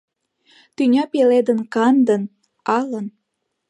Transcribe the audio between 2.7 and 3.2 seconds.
алын.